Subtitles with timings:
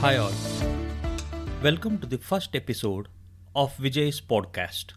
[0.00, 0.34] Hi all.
[1.60, 3.08] Welcome to the first episode
[3.52, 4.92] of Vijay's podcast.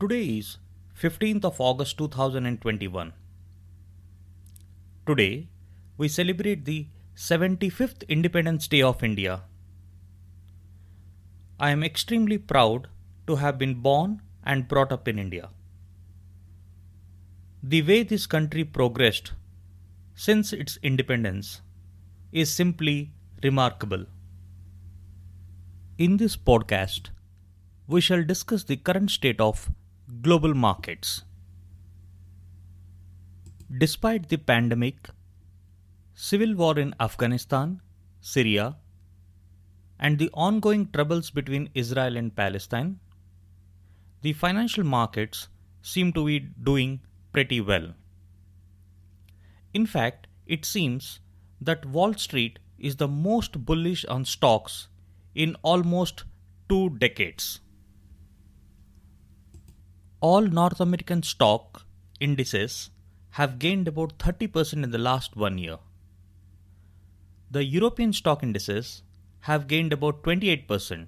[0.00, 0.56] Today is
[0.98, 3.12] 15th of August 2021.
[5.06, 5.48] Today
[5.98, 9.42] we celebrate the 75th Independence Day of India.
[11.60, 12.88] I am extremely proud
[13.26, 15.50] to have been born and brought up in India.
[17.62, 19.32] The way this country progressed
[20.14, 21.60] since its independence
[22.34, 23.12] is simply
[23.44, 24.06] remarkable.
[25.98, 27.10] In this podcast,
[27.86, 29.70] we shall discuss the current state of
[30.20, 31.22] global markets.
[33.78, 35.10] Despite the pandemic,
[36.14, 37.80] civil war in Afghanistan,
[38.20, 38.78] Syria,
[40.00, 42.98] and the ongoing troubles between Israel and Palestine,
[44.22, 45.46] the financial markets
[45.82, 47.00] seem to be doing
[47.32, 47.94] pretty well.
[49.72, 51.20] In fact, it seems
[51.64, 54.88] that Wall Street is the most bullish on stocks
[55.34, 56.24] in almost
[56.68, 57.60] two decades.
[60.20, 61.84] All North American stock
[62.20, 62.90] indices
[63.32, 65.78] have gained about 30% in the last one year.
[67.50, 69.02] The European stock indices
[69.40, 71.06] have gained about 28%,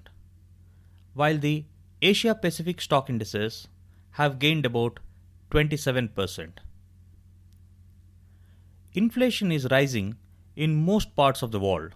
[1.13, 1.65] while the
[2.01, 3.67] Asia Pacific stock indices
[4.11, 4.99] have gained about
[5.51, 6.49] 27%.
[8.93, 10.17] Inflation is rising
[10.57, 11.93] in most parts of the world.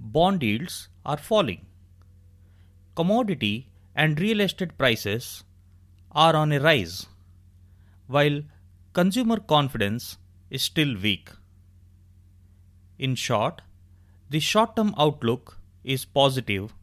[0.00, 1.66] Bond yields are falling.
[2.96, 5.44] Commodity and real estate prices
[6.10, 7.06] are on a rise,
[8.08, 8.42] while
[8.92, 10.18] consumer confidence
[10.50, 11.30] is still weak.
[12.98, 13.62] In short,
[14.28, 16.74] the short term outlook is positive,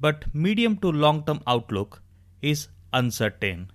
[0.00, 2.02] but medium to long term outlook
[2.42, 3.70] is uncertain.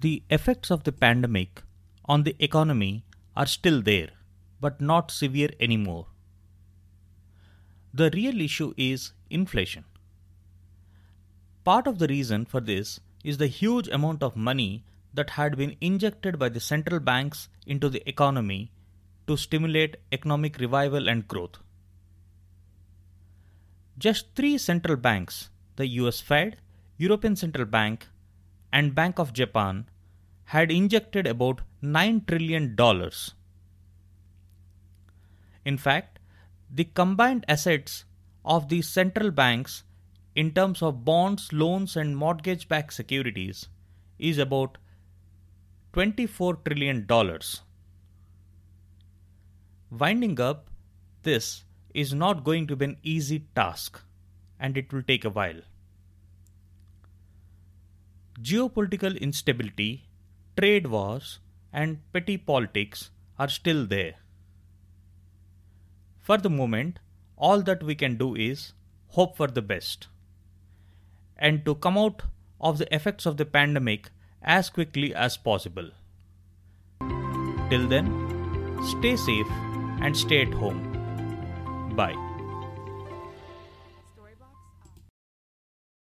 [0.00, 1.62] The effects of the pandemic
[2.06, 3.04] on the economy
[3.36, 4.10] are still there
[4.62, 6.06] but not severe anymore.
[7.92, 9.84] The real issue is inflation.
[11.64, 14.84] Part of the reason for this is the huge amount of money
[15.14, 18.70] that had been injected by the central banks into the economy
[19.26, 21.58] to stimulate economic revival and growth.
[23.98, 26.56] Just three central banks, the US Fed,
[26.96, 28.06] European Central Bank,
[28.72, 29.86] and Bank of Japan,
[30.46, 32.76] had injected about $9 trillion
[35.64, 36.18] in fact,
[36.70, 38.04] the combined assets
[38.44, 39.84] of the central banks
[40.34, 43.68] in terms of bonds, loans, and mortgage backed securities
[44.18, 44.78] is about
[45.92, 47.06] $24 trillion.
[49.90, 50.70] Winding up
[51.22, 51.64] this
[51.94, 54.00] is not going to be an easy task
[54.58, 55.60] and it will take a while.
[58.40, 60.08] Geopolitical instability,
[60.56, 61.38] trade wars,
[61.72, 64.14] and petty politics are still there.
[66.22, 67.00] For the moment,
[67.36, 68.72] all that we can do is
[69.08, 70.06] hope for the best
[71.36, 72.22] and to come out
[72.60, 74.10] of the effects of the pandemic
[74.40, 75.90] as quickly as possible.
[77.70, 78.06] Till then,
[78.90, 79.50] stay safe
[80.00, 81.92] and stay at home.
[81.96, 82.31] Bye.